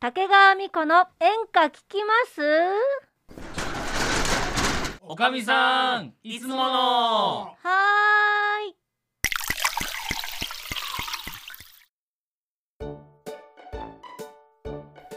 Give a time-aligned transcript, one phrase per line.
[0.00, 2.40] 竹川美子の演歌聞きます？
[5.02, 6.62] おかみさんいつもの。
[6.62, 8.76] はーい。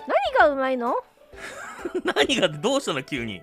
[0.08, 0.96] 何がうまいの？
[2.04, 3.42] 何がどうしたの急に。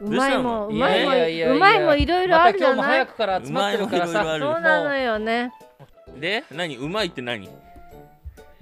[0.00, 1.04] うまいもうまい
[1.46, 4.22] もうまいもいろいろあるじゃまた今日もない早くから集まってるからさ。
[4.22, 5.52] うまいもいろいろあるそうなのよね。
[6.18, 6.76] で何？
[6.76, 7.46] うまいって何？
[7.48, 7.50] う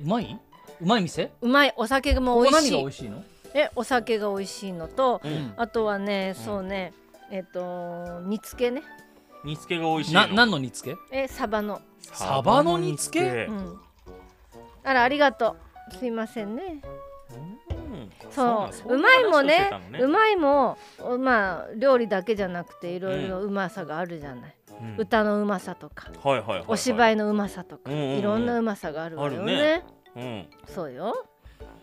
[0.05, 0.39] まい？
[0.81, 1.31] うまい店？
[1.41, 2.73] うまいお酒も美味しい。
[2.73, 3.23] が美味しいの？
[3.55, 5.55] えお酒が美味しいのとうん。
[5.57, 6.45] あとはねうん。
[6.45, 6.93] そうね
[7.31, 8.83] えっと煮付けね。
[9.45, 10.21] 煮付けが美味しいの？
[10.21, 10.99] な何の煮付け？
[11.11, 11.81] えサバの。
[12.01, 13.47] サバの煮付け？
[13.47, 13.81] うん。
[14.85, 15.57] あらありがと
[15.93, 15.97] う。
[15.97, 16.81] すいませんね。
[17.31, 18.11] うん。
[18.31, 18.95] そう。
[18.95, 19.99] うまいもねね。
[20.01, 24.95] うまいもおまあ料理だけじゃなくていろいろうまさがあるじゃない、うん。
[24.99, 26.65] 歌のうまさとかはいはいはいはい。
[26.69, 28.19] お芝居のうまさとか、うんうんうん。
[28.19, 29.83] いろんなうまさがあるわよね
[30.17, 30.47] うん。
[30.67, 31.25] そうよ。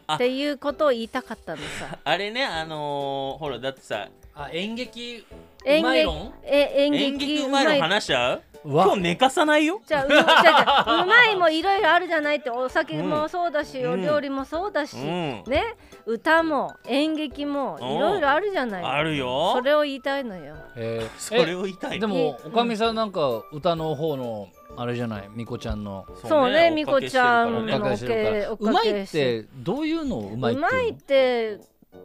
[0.08, 0.16] あ。
[0.16, 1.98] っていうことを言いたかったのさ。
[2.04, 5.26] あれねあのーほらだってさあ演劇
[5.66, 6.34] 演劇うまい論？
[6.44, 7.66] え演演劇劇うまい。
[7.78, 9.82] の話しちゃう今日寝かさないよ？
[9.86, 13.94] じゃあう じゃあじゃあうまいもいろいろあるじゃないってお酒もそうだし、うん。
[13.94, 15.44] お料理もそうだし、うん。
[15.48, 15.76] ね？
[16.06, 18.84] 歌も演劇もいろいろあるじゃない。
[18.84, 19.52] あるよ。
[19.54, 20.56] それを言いたいのよ。
[20.76, 24.48] えーそれを言いたいえでもおかみさんなんか歌の方の
[24.78, 25.30] あれじゃない？
[25.34, 26.06] みこちゃんの。
[26.24, 29.12] そうねみこちゃんのおけうまいって
[29.44, 31.60] てどういうのをうまいって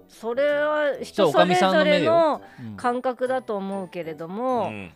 [0.09, 2.41] それは人それぞれの
[2.77, 4.91] 感覚だと思うけれども、うん。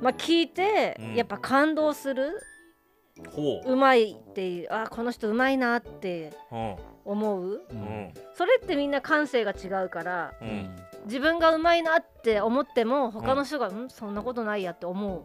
[0.00, 2.40] まあ聞いてうんやっぱ感動する、
[3.30, 3.72] ほう。
[3.72, 7.44] うまいっていうあこの人うまいなってうん思う？
[7.44, 7.78] ううん。
[7.78, 10.76] んそれってみんな感性が違うからううんん。
[11.06, 15.22] 自分がうまいなって思っても他の人が、うん、そんなことないやって思う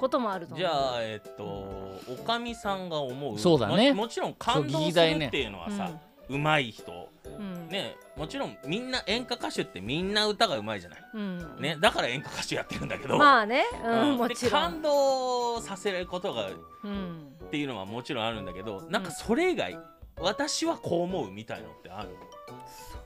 [0.00, 0.58] こともあると思う。
[0.58, 3.92] じゃあえっとおかみさんが思うそうだね。
[3.92, 5.90] ももちろん感動するっていうのはさ
[6.28, 7.68] うまい人うん。
[7.68, 11.00] ねもちろんみんな演歌歌手ってみんな歌がうまいじゃない？
[11.14, 11.56] うん。
[11.60, 13.18] ねだから演歌歌手やってるんだけど。
[13.18, 14.16] まあね、うんうん。
[14.16, 16.52] でもちろん、感動させることがっ
[16.82, 19.78] うん、ていうのはもちろんあるんだけどなんかそれ以外
[20.18, 22.08] 私はこう思うみたいのってある？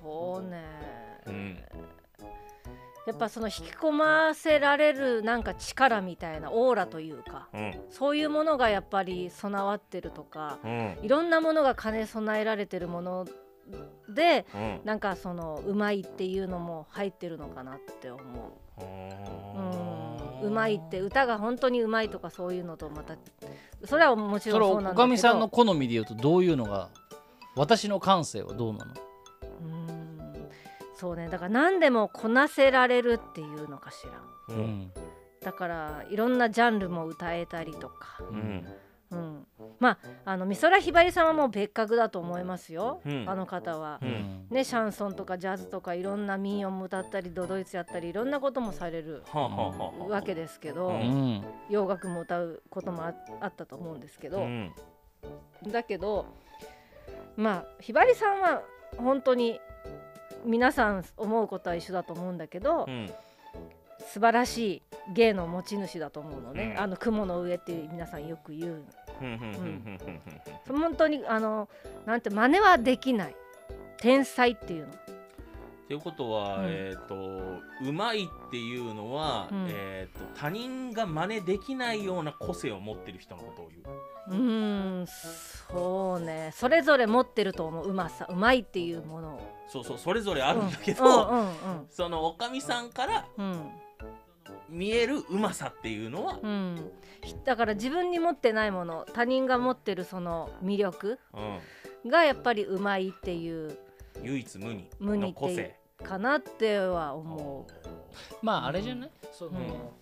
[0.01, 0.63] そうね、
[1.27, 1.59] うん
[3.07, 7.75] やっぱその引き込ませられるなんか力みたいなオーラというかうん。
[7.91, 10.99] そういうものがやっぱり備わってるとかうん。
[11.03, 13.27] いろんなものが兼ね備えられてるもの
[14.09, 14.81] でうん。
[14.85, 18.83] なんかそのうまいっていうのも入ってるのかなって思う。
[20.43, 23.15] うん、うまいって歌が本当にうまいとかそういうのとまた
[23.85, 25.03] それはもちそれろんそうなんだけど。
[25.03, 26.89] おかみさんの好みで言うとどういうのが
[27.55, 28.93] 私の感性はどうなの？
[28.93, 29.04] うん
[30.95, 31.29] そうね。
[31.29, 34.55] だから何でもこなせられるっていうのかしら。
[34.55, 34.93] うん。
[35.43, 38.67] だからいろんなジャンルも歌えたりとか、うん。
[39.11, 39.47] うん、
[39.79, 39.99] まあ
[40.33, 43.25] あの美空ひばりさんはもう別格だと思いますよ、うん。
[43.29, 44.01] あの方は。
[44.03, 44.07] う。
[44.07, 44.47] ん。
[44.51, 50.99] ね、シャンソンとかジャズとかいろんな民謡も歌ったりドドイツやったりいろんなこともされるわけですけど、ううん。
[51.01, 54.73] ん洋楽も歌うこともああったと思うんですけど、うん。
[55.69, 56.27] だけど
[57.37, 58.63] まあひばりさんは
[58.97, 59.61] 本当に
[60.45, 63.11] 皆さん思うことは一緒だと思うんだけど、うん。
[64.07, 64.83] 素晴らしい
[65.15, 66.83] 芸の持ち主だと思うのね、うん。
[66.83, 68.85] あの雲の上っていう皆さんよく言う
[69.19, 69.39] ふん。
[69.39, 69.53] ふん。
[69.53, 69.59] ふん。
[69.59, 69.99] ふん。
[69.99, 70.21] ふん。
[70.67, 70.79] ふん。
[70.81, 71.69] 本当にあの
[72.07, 73.37] なんて真似はできない。
[73.97, 74.93] 天才っていうの
[75.85, 76.65] っていうことは、うん。
[76.69, 77.15] えっ、と
[77.83, 79.67] うまいっていうのは、うん。
[79.69, 83.83] えっ、と他人が真似できないような個性を持ってる人のことを言う。
[84.29, 86.51] うーんそうね。
[86.55, 87.91] それぞれ持ってると思う。
[87.91, 89.41] うまさうまいっていうものを。
[89.69, 91.05] そうそうそれぞれあるんだけど、
[91.91, 93.71] そのおかみさんからうん。
[94.71, 96.91] 見えるうまさっていうのは、うん、
[97.45, 102.11] だから自分に持ってないもの他人が持ってるその魅力うん。
[102.11, 103.79] がやっぱりうまいっていう
[104.23, 105.77] 唯一無二無二の個性。
[106.03, 107.67] かなっては思
[108.43, 109.11] まああれじゃない？
[109.33, 109.93] その,、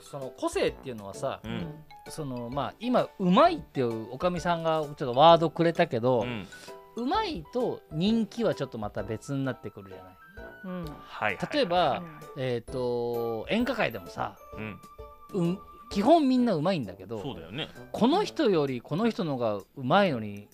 [0.00, 1.74] その個性っていうのはさう、うん。
[2.08, 6.46] そのまあ今うまいっていうおかみさんがちょっとワードくれたけど、うん。
[6.96, 10.16] うまいと人気はちょっとまた別になってくるじゃない？
[10.64, 10.84] うん。
[11.52, 12.02] 例えば、
[12.36, 14.80] えっ、と演歌界でもさ、うん、
[15.32, 15.58] うん、
[15.90, 17.68] 基本みんなうまいんだけどそうだよね。
[17.92, 20.48] この人よりこの人のがうまいのに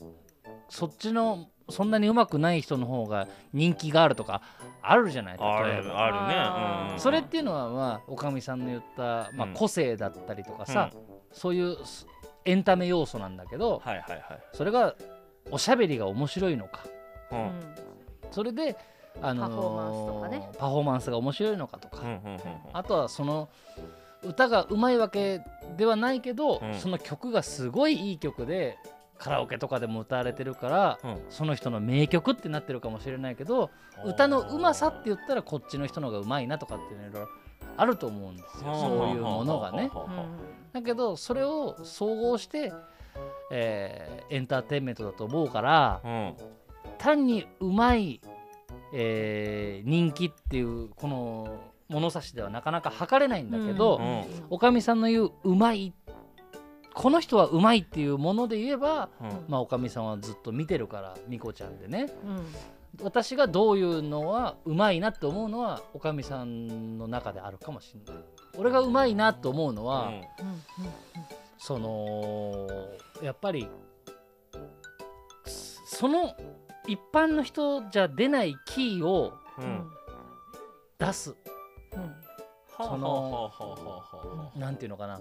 [0.69, 4.43] そっちのそんなにうまくない人の方が人気があるとか
[4.83, 6.93] あるじゃないあるあるね。
[6.93, 10.91] うんそれっていうのはまあおかみさんの言った、まあ、うん個性だったりとかさ、
[11.33, 12.07] そういうす
[12.45, 14.23] エンタメ要素なんだけどはいはいはい。
[14.53, 14.95] それが
[15.51, 16.85] おしゃべりが面白いのか。
[17.33, 17.41] ううん。
[17.47, 17.61] ん
[18.31, 18.77] それで、
[19.23, 20.49] あのーパフォーマンスとかね。
[20.59, 22.41] パフォーマンスが面白いのかとか、うんうんうんうん。
[22.73, 23.49] あとはその
[24.23, 25.41] 歌がうまいわけ
[25.77, 26.75] ではないけど、うん。
[26.79, 28.77] その曲がすごいいい曲で
[29.19, 31.23] カラオケとかでも歌われてるからうん。
[31.31, 33.71] その人の名曲ってなってるかもしれないけど
[34.05, 37.29] 歌のうまさって言ったらこっちの人の方がうまいなとかっていうのいろいろ
[37.77, 38.75] あると思うんですよ。
[38.75, 39.91] そういうものがね。
[40.73, 42.73] だけどそれを総合して、
[43.51, 46.35] えーエンターテインメントだと思うからうん。
[46.99, 48.21] 単にうまい、
[48.93, 51.49] えー人気っていうこの
[51.89, 53.51] 物差しではなかなか測れないん。
[53.51, 54.25] だけど、うん。
[54.51, 55.01] おかみさん。
[55.01, 55.93] の言ううまい
[56.95, 59.45] この人はうまいっていうもので言えば、うん。
[59.49, 62.13] まあ、おかみさんはずっと見てるからみこちゃんでね。
[62.25, 62.47] うん。
[63.05, 68.25] 私がどういうのはうまいなって思うのはおかみさんの中であるかもしれない。
[68.57, 70.25] 俺がうまいなと思うのは、うん。
[71.59, 72.69] その
[73.23, 73.69] やっぱり
[75.87, 76.37] その
[76.87, 79.65] 一般の人じゃ出ないキーをうん。
[79.65, 79.91] うん
[80.99, 81.31] 出す。
[81.31, 81.37] は
[82.77, 85.21] そのなんていうのかな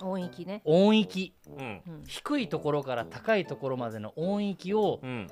[0.00, 5.30] うん音域ね音域うん低いところから高いところまでの音域をうん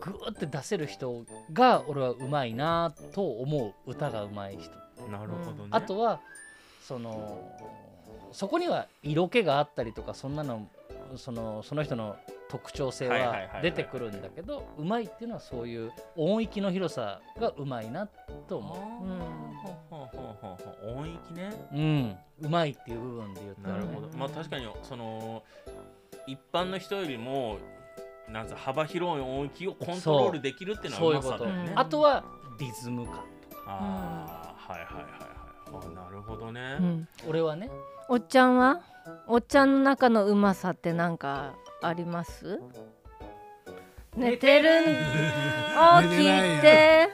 [0.00, 4.70] グーって出せる人が俺はうまいなと思う歌がうまい人、
[5.10, 6.20] なるほどねあとは
[6.82, 7.52] その
[8.32, 10.66] そこには色気があったりとかそんなの
[11.16, 12.16] そのその人の
[12.48, 18.08] 特徴性は出てくるんだけどうまいっていうのはそういう音域の広さがうまいな
[18.48, 19.81] と思は
[20.84, 21.50] 音域ね。
[21.72, 22.16] ううん。
[22.42, 23.84] うまいっていう部分で言ったらね。
[23.84, 25.42] なるほど、まあ確かにその
[26.26, 27.58] 一般の人よりも
[28.28, 31.80] なんつう幅広い音域をコントロールできるっていうのはうまさだよねそういうこと。
[31.80, 32.24] あとは
[32.58, 33.14] リズム感
[33.50, 33.64] とか。
[33.66, 35.86] ああ、はいはいはいはい。
[35.86, 37.08] あなるほどね、うん。
[37.28, 37.70] 俺はね。
[38.08, 38.80] おっちゃんは？
[39.26, 42.60] おっちゃんの中のうまさって何かあります？
[44.16, 46.02] 寝てるんお寝てないよ。
[46.02, 47.08] 聞いて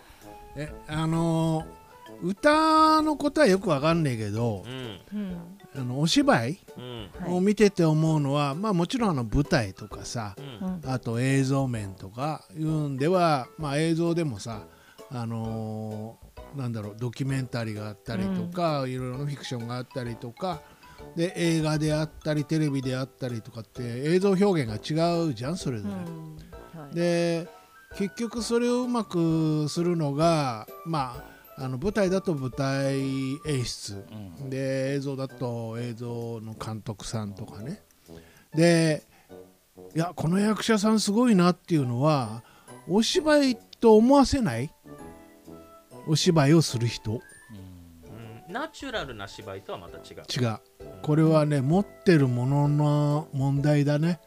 [0.56, 1.77] えあのー
[2.22, 4.64] 歌のことはよくわかんねえけど
[5.74, 6.58] あのお芝居
[7.28, 10.34] を見てて思うのは、まあもちろんあの舞台とかさ
[10.86, 14.62] あと映像面とかいうんでは、まあ、映像でもさ
[15.10, 20.62] あのーなんだろうドキュメンタリーがあったりとか、いろいろなフィクションがあったりとか
[21.16, 25.94] で映画であったりテレビであったりとかって映像表現が違うじゃんそれぞれ。
[25.94, 26.36] うん。
[26.80, 26.94] はい。
[26.94, 27.48] で
[27.96, 32.96] 結局それをうまくするのがまああの舞台だと舞台
[33.46, 34.04] 演出。
[34.40, 34.50] うん。
[34.50, 37.82] で映像だと映像の監督さんとかね。
[38.54, 39.02] で
[39.94, 42.42] いやこの役者さんすごいなっていうのは
[42.88, 44.72] お芝居と思わせない？
[46.06, 47.12] お芝居をする人？
[47.12, 48.52] うん。
[48.52, 50.44] ナチュラルな芝居とはまた違う。
[50.44, 50.58] 違う。
[51.02, 54.20] これはね持ってるものの問題だね、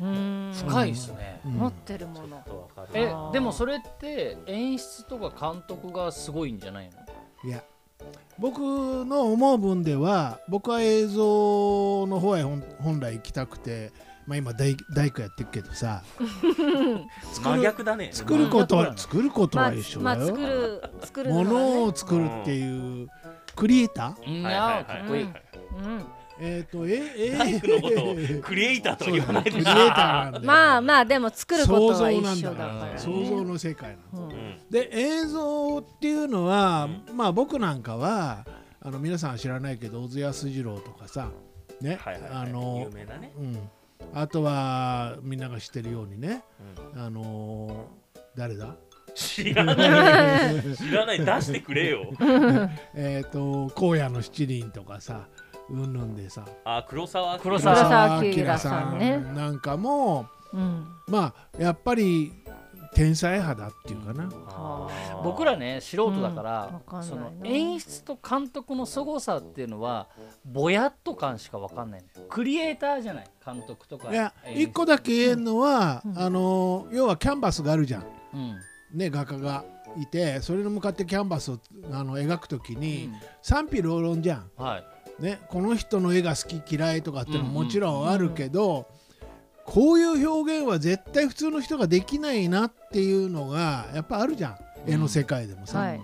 [0.00, 0.52] うん。
[0.54, 1.40] 深いですね。
[1.44, 1.52] うん。
[1.52, 2.28] 持ってるもの。
[2.28, 2.57] ちょっとわかる
[2.94, 6.90] えでもそれって演出とか監督がすごいんじゃない
[7.44, 7.48] の？
[7.48, 7.62] いや
[8.38, 8.58] 僕
[9.04, 13.92] の思う分では僕は映像の方へ本本来行きたくて、
[14.26, 16.02] まあ、今大大工やってるけどさ。
[17.32, 18.10] 作真る逆だね。
[18.12, 21.74] 作ることはうん作ることまあは一緒まあだよ、作る作るものはね。
[21.76, 23.08] のを作るっていう
[23.56, 24.40] クリエイター？
[24.40, 24.78] いはいはいはい。
[24.78, 25.22] やかっこいい。
[25.22, 26.04] うん
[26.40, 32.92] えっ、とええ大工のことをクリエイターとは言わないでしょクリエイターなんだよまあまあでも作ることは想像一なんだ緒だから。
[32.92, 34.58] ね想像の世界なんうん。
[34.70, 38.46] で映像っていうのは、うまあ僕なんかは
[38.80, 41.30] あの皆さんは知らないけど小津安二郎とかさ
[41.80, 42.30] ね、はいはいはい。
[42.32, 43.32] あの有名なね。
[43.36, 43.58] うん、
[44.14, 46.42] あとはみんなが知ってるようにね、
[46.94, 47.02] うん。
[47.02, 48.76] あのー誰だ？
[49.14, 50.76] 知らない。
[50.76, 51.24] 知らない。
[51.24, 52.12] 出してくれよ。
[52.94, 55.26] えっ、と荒野の七人とかさ
[55.70, 56.44] うんぬんでさ。
[56.64, 60.86] あ黒沢明黒沢沢明明さんねなんかもうん。
[61.06, 62.32] まあやっぱり
[62.94, 65.22] 天才派だっていうかな、あー。
[65.22, 66.74] 僕らね素人だから、うん。
[66.74, 70.08] わかそのね演出と監督の凄さっていうのは
[70.44, 73.26] ぼやっと感しか分かんないクリエイターじゃない？
[73.44, 76.18] 監督とかいや一個だけ言えるのは、うん。
[76.18, 78.06] あのー要はキャンバスがあるじゃん。
[78.34, 78.56] うん。
[78.98, 79.64] ね画家が
[79.98, 81.58] いてそれに向かってキャンバスを
[81.92, 83.14] あの描くときうにん。
[83.42, 84.50] 賛否両論じゃん。
[84.56, 84.84] はい
[85.18, 88.86] ね、この人の絵が好き嫌いとかっていうのももちろんあるけど、
[89.64, 94.56] こういう表現は絶対普通の人ができないなっていうのがやっぱあるじゃん。
[94.86, 95.80] 絵の世界でもさ。
[95.80, 96.00] はい。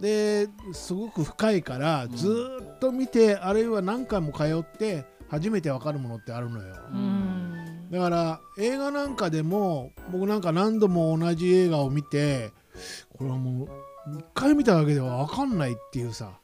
[0.00, 2.16] ですごく深いからん。
[2.16, 6.74] ずーっと見て、あるいは何回も通って初めて分かるものってあるのよ。
[6.92, 7.50] うん。
[7.90, 12.52] だから映画なんかでも僕なんか何度も同じ映画を見て
[13.16, 13.64] これはも
[14.06, 16.39] う1回見ただけでは分かんないっていうさ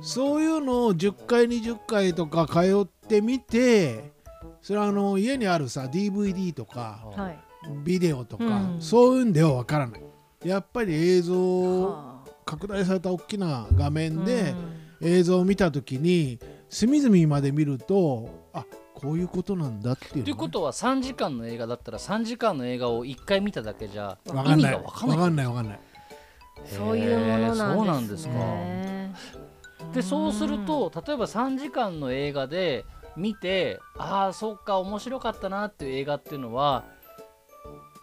[0.00, 4.12] そういうのを10回20回とか通ってみて
[4.60, 7.38] それはあの家にあるさ DVD とかはい。
[7.82, 8.80] ビデオとか、うん。
[8.80, 10.02] そういうんでは分からない。
[10.44, 12.30] やっぱり映像はあ。
[12.44, 14.54] 拡大された大きな画面で
[15.00, 15.08] うん。
[15.08, 24.72] 映像を見た時に隅々まで見るとあここういうことなんだっていうのね、ということは3時間の映画だったら3時間の映画を1回見ただけじゃ意味わかんない。
[24.72, 25.16] が分かんない。
[25.16, 25.80] わかんないわかんない。
[26.64, 28.93] そういうものそうななんんですすでねか
[29.94, 32.84] でそうすると例えば3時間の映画で
[33.16, 36.84] 見てああそっか面白かったなっていう映画っていうのは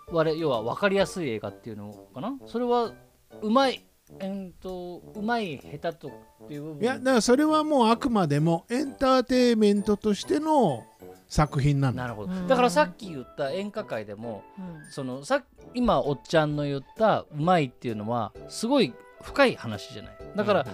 [0.09, 2.37] 我要は分かりやすい映画っていうのかな？
[2.45, 2.93] それは
[3.41, 3.85] うまい
[4.19, 6.07] えー、とうまい下手と
[6.43, 6.83] っていう部分。
[6.83, 10.85] いやだからそれはもうあくまでもエンターテインメントとしての
[11.29, 12.03] 作品なんだ。
[12.03, 12.33] なるほど。
[12.33, 12.47] うん。
[12.47, 14.91] だからさっき言った演歌界でもうん。
[14.91, 15.43] そのさ
[15.73, 20.17] 今おっちゃんの言ったうまいっていうのはすごい深い話じゃない。
[20.35, 20.67] だから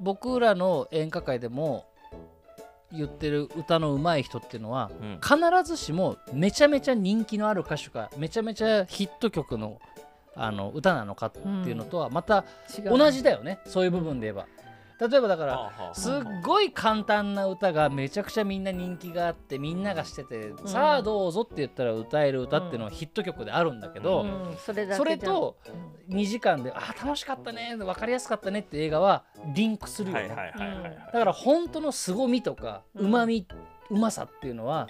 [0.00, 1.86] 僕らの演歌界でも
[2.92, 5.20] 言ってる歌の上手い人っていうのはうん。
[5.20, 9.80] 必ずしもめちゃめちゃ人気のある歌手かめちゃめちゃヒット曲の
[10.36, 12.44] あの歌なのかっていうのとはまた
[12.76, 14.46] 違う同じだよね、そういう部分で言えば
[15.00, 20.68] 例えばだからすっごい簡単な歌がめちゃくちゃみんな人気があってみんながしてて、ん。
[20.68, 24.56] さあどうぞって言ったら歌える歌っていうのはヒット曲であるんだけど、うん。
[24.58, 24.86] それ
[25.18, 25.56] と
[26.08, 29.24] 2時間で「あー楽しかったね分かりやすかったね」って映画は
[29.54, 30.28] リンクするよね、
[31.12, 33.46] だから本当の凄みとかうまみ
[33.90, 34.86] うまさっていうのは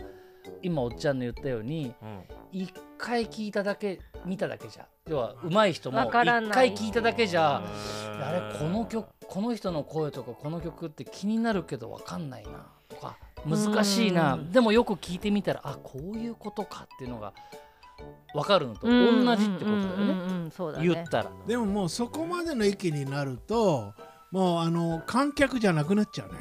[0.62, 2.24] 今おっちゃんの言ったようにうん。
[2.52, 2.72] 一
[3.04, 4.86] 回聞いただけ見ただけじゃ。
[5.08, 6.48] 要は上手い人もわからない。
[6.48, 7.62] 一回聞いただけじゃ
[8.14, 8.22] うん。
[8.22, 14.34] あれこの曲この人の声とかこの曲って気になるけど分かんないなとか難しいな。
[14.34, 14.52] うん。
[14.52, 17.34] でもよく聞いてみたらあこういうことかっていうのが
[18.32, 19.26] 分かるのとうん。
[19.26, 21.30] 同じってことだよね、言ったら。
[21.46, 23.92] でももうそこまでの域になると
[24.30, 26.40] もうあの観客じゃなくなっちゃうの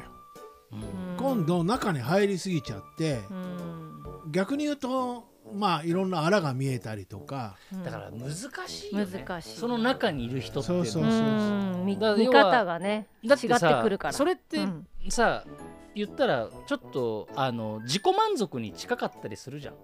[0.72, 0.78] うん。
[0.78, 1.16] うん。
[1.18, 4.30] 今度中に入りすぎちゃってうん。
[4.30, 7.56] 逆に言うとまあいろんなあらが見えたりとか。
[7.84, 8.30] だから難
[8.68, 9.24] しいよね。
[9.26, 9.56] 難しい。
[9.56, 10.72] その中にいる人って。
[10.72, 11.20] いうのはそうそうそう。
[11.20, 11.86] うん。
[11.86, 13.48] 見方がね違って
[13.82, 14.12] くるから。
[14.12, 14.86] それってうん。
[15.08, 15.44] さ、
[15.94, 19.74] 言ったらちょっとあの自己満足に近かったりするじゃん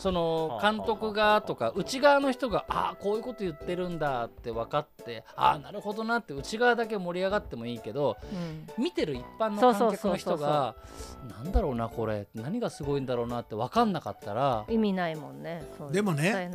[0.00, 8.82] そのはあ監督がとか内側の人がああこういうこと言ってるんだって分かってああなるほどなって内側だけ盛り上がってもいいけどうん。
[8.82, 10.74] 見てる一般の観客の人が
[11.28, 15.68] なんだろうなこれ何がすごいんだろうなって分かんなかったら意味ないもんね。
[15.76, 16.50] そうでもね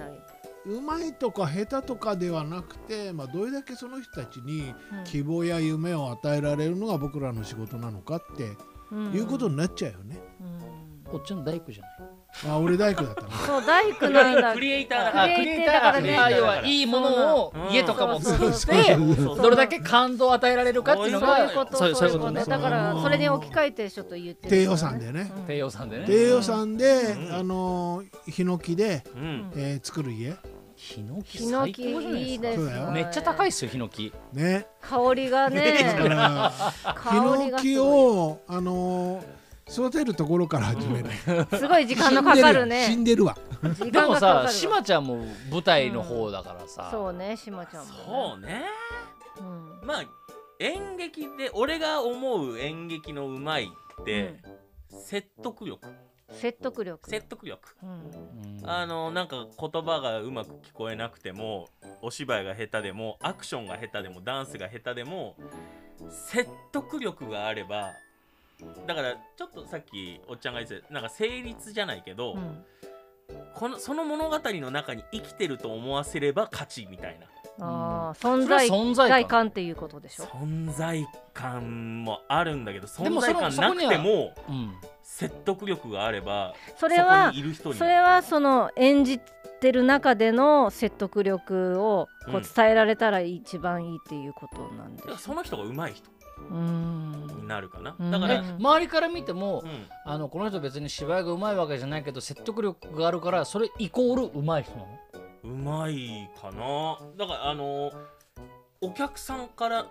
[0.66, 1.14] うまい。
[1.14, 5.04] とか下手とかではなくて、まあ、どれだけその人たちにうん。
[5.04, 8.50] 希望や夢を与えられるのが僕らの仕事なのかって
[8.92, 10.18] うんいうことになっちゃうよね。
[10.42, 11.12] うん。
[11.12, 12.15] こっちの大工じゃない
[12.48, 14.54] あ俺大工だったなそう大工なんだ。
[14.56, 15.28] クリエイターだクから。
[15.28, 16.18] リエイターだからね。
[16.18, 22.44] あ要はいいものをうん家とかも作ってどれだけ感動を与えられるかっていうのそうがいうことそういうことね。
[22.46, 24.50] だからそれに置き換えてちょっと言ってる。
[24.50, 25.32] 低予算でね。
[25.48, 26.04] 低予算でね。
[26.08, 27.36] 低予算で、うん。
[27.36, 29.52] あのーヒノキで、うん。
[29.56, 30.36] えー作る家。
[30.76, 32.92] ヒノキヒノキ最高じゃないですか。
[32.92, 34.12] めっちゃ高いっすよヒノキ。
[34.34, 34.68] ね。
[34.82, 35.96] 香りがね。
[36.04, 41.18] らヒ香りノキがすごをあのー育てるところから始めない、い
[41.58, 43.36] すごい時間のかかる死んねでるわ。
[43.78, 44.36] 時でも間がかかる。
[44.38, 48.00] わさしまちゃんも舞台の方だからさ、そうねしまちゃんもね。
[48.06, 48.66] そうね。
[49.40, 49.88] うん。
[49.88, 50.04] まあ
[50.60, 53.66] 演劇で俺が思う演劇のうまい
[54.02, 54.40] って、
[54.90, 55.88] 説得力。
[56.32, 57.10] 説得力。
[57.10, 57.60] 説得力。
[58.64, 61.68] あのなんか言葉がうまく聞こえなくても
[62.02, 65.36] お芝居が下手でもアクションが下手でもダンスが下手でも
[66.10, 67.92] 説得力があれば
[68.88, 72.64] だからちょっとさっきおっちゃんが言ってたなんか成立じゃないけど、うん。
[73.56, 77.28] このその物語の中に生きてると思わせれば勝ちみたいな。
[77.58, 79.28] あ存在存在感。
[79.30, 80.26] 感っていうことでしょ？
[80.26, 84.74] 存在感もあるんだけどで存在感なくてもうん。
[85.02, 92.36] 説得力があればそれはそこにいる人にそれはその演じてる中での説得力をこうん。
[92.38, 96.10] う伝えられたら一番いいっていうことなんでだからその人が上手い人。
[96.10, 98.08] うんになるかな、うん。
[98.08, 99.88] えだから、周りから見ても、うん。
[100.06, 104.88] あのこの人別に芝居がうまいわけじゃないけど説得力があるからそれイコールうまい人なの？
[105.44, 107.00] うまいかな。
[107.18, 107.92] だからあの
[108.82, 109.88] お客さんから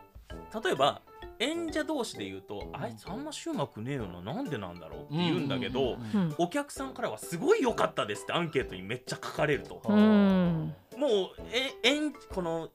[0.62, 1.00] 例えば
[1.40, 5.96] 演者同士で言うと、あいつあんましうまくねえよななんでなんだろうって言うんだけど、
[6.38, 10.74] お客さんからはすごい良かったですってアンケートにめっちゃ書かれると、うん。
[10.96, 11.10] もう
[11.52, 12.68] え演この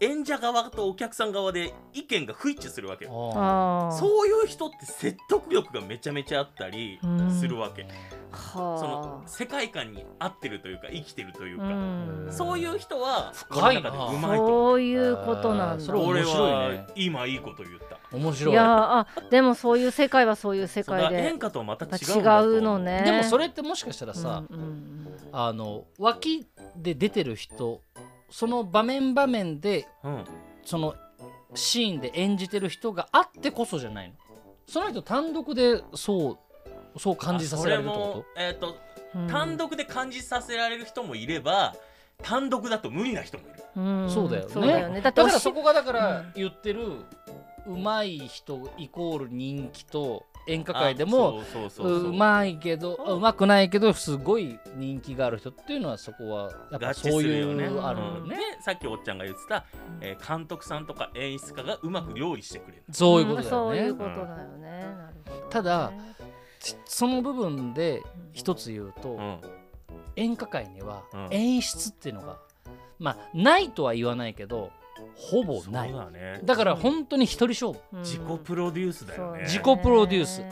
[0.00, 7.30] 演者側とお客さん側で意見が不一致するわけそういう人って説得力がめちゃめちゃあったりうん。
[7.32, 7.86] するわけ、
[8.52, 12.28] そのは世界観に合ってるというか生きてるというあか、うん。
[12.30, 13.90] そういう人は深いな。
[13.90, 14.46] うまいと。
[14.46, 15.94] そういうことなんだ。
[15.96, 16.78] 俺白いね。
[16.78, 17.98] は今いいこと言った。
[18.16, 18.54] 面白い。
[18.54, 23.02] いやーあでもそういう世界はそういう世界で演歌とはまた違うのね。
[23.04, 25.18] でもそれってもしかしたらさ、うんうん。
[25.32, 26.46] あの脇
[26.76, 27.80] で出てる人
[28.32, 30.24] その場面場面でうん。
[30.64, 30.94] その
[31.54, 34.14] シーンで演じてる人があってこそじゃないの？
[34.66, 36.38] その人単独でそ
[36.94, 38.76] うそう感じさせられるってこあそれもえっ、と
[39.14, 39.28] うん。
[39.28, 41.74] 単独で感じさせられる人もいれば
[42.22, 43.62] 単独だと無理な人もいる。
[43.76, 44.10] うん。
[44.10, 44.88] そうだよね。
[44.88, 45.00] ね。
[45.02, 46.86] だからそこがだかうんら言ってる
[47.66, 51.42] うまい人イコール人気と演歌界でも
[51.78, 57.80] うまいけどうまくないけどすごい人気がある人っていうのはそこはやっぱそういうるよね。
[57.80, 58.28] あるようん。
[58.28, 59.64] ねでさっきおっちゃんが言ってた、
[60.00, 63.98] えー監督さんとか演出家がうまく料理してくれる、そういうことだそういうよね。
[63.98, 64.86] ことだよね、
[65.50, 65.92] ただ
[66.86, 69.40] その部分で一つ言うとうん。
[70.16, 71.28] 演歌界にはうん。
[71.30, 72.36] 演出っていうのが
[72.98, 74.70] まあないとは言わないけど
[75.14, 75.92] ほぼない。
[75.92, 76.40] だね。
[76.44, 77.80] だから本当に一人勝負。
[77.92, 78.00] うん。
[78.00, 79.42] 自己プロデュースだよね。
[79.42, 80.42] 自己プロデュース。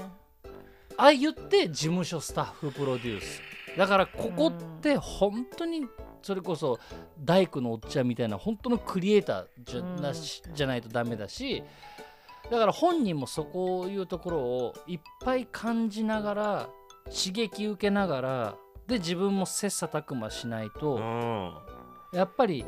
[0.96, 3.40] ああ言って事務所スタッフプロデュース。
[3.76, 5.86] だからここって本当に
[6.22, 6.78] それこそ
[7.18, 11.62] 大工のおっちゃんみたいな本当のクリエイターじゃ,、なしじゃないとダメだし
[12.50, 16.68] だから本人もそこいうところをいっぱい感じながら
[17.06, 21.54] 刺激受けながらで自分も切磋琢磨しないと、うん。
[22.12, 22.64] やっぱり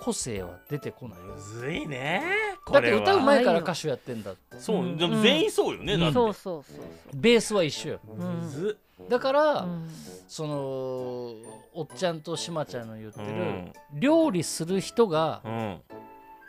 [0.00, 2.22] 個性は出てこないむずいね。
[2.70, 4.58] だって歌うままいから歌手やってんだって。
[4.58, 6.00] そうでも全員そうよね、うん。
[6.00, 6.14] だって。
[6.14, 6.84] そうそうそう
[7.14, 8.00] ベースは一緒よ。
[8.06, 9.90] うんむずだから、うん。
[10.28, 10.56] その
[11.74, 13.72] おっちゃんとしまちゃんの言ってる、うん。
[13.94, 15.80] 料理する人がうん。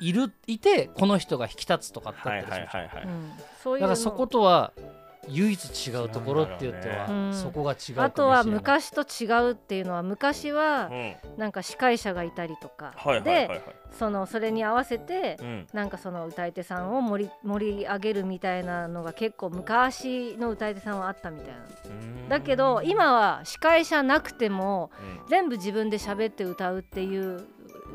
[0.01, 2.83] いるいてこの人が引き立つとかってあはいったりするじゃん。
[2.83, 3.31] はいはいはい、うん
[3.63, 3.79] そうい。
[3.79, 4.73] うのだからそことは
[5.29, 11.15] 唯一違うところって言っては、うんそこが違うあとは昔と違うっていうのは昔はうん。
[11.37, 13.57] なんか司会者がいたりとか、はいはいはいはい。
[13.59, 15.67] でそのそれに合わせてうん。
[15.73, 21.61] なんかその歌い手さんを盛り盛り上げるみたいなのが結構昔の歌い手さんはあったみたいな。
[21.85, 21.89] う
[22.25, 22.29] ん。
[22.29, 25.29] だけど今は司会者なくてもうん。
[25.29, 27.43] 全部自分で喋って歌うっていう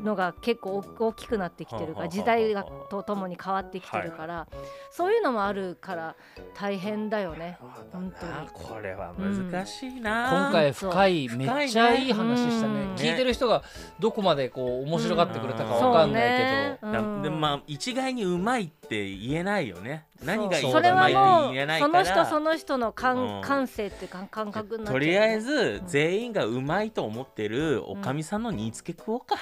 [0.03, 4.47] のが結構大きくなってきてるから時代がとともに変わってきてるから
[4.91, 6.15] そういうのもあるから
[6.55, 7.57] 大変だよね
[7.91, 8.31] 本当に。
[8.31, 12.81] あこれは難しいな、今回深いめっちゃいい話したね。
[12.81, 13.63] うん聞いてる人が
[13.99, 17.01] どこまでこう面白がってくれたかうんわかんないけど、そうね。
[17.01, 17.21] うん。
[17.21, 20.05] だでもまあ一概にうまいって言えないよね。
[20.23, 23.41] 何がいいそれはもうその人その人の感,、うん。
[23.41, 25.87] 感性っていうか感覚になっちゃうとりあえずうん。
[25.87, 29.37] 全員がうまいと思ってるおかみさんの煮付け食おうか、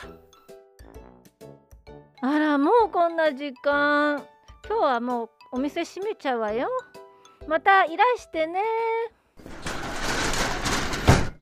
[2.21, 4.25] あらもうこんな時間。
[4.67, 6.67] 今日はもうお店閉めちゃうわよ。
[7.47, 8.62] またいらしてね。